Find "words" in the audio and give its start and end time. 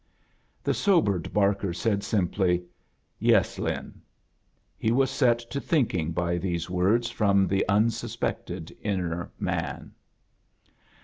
6.71-7.11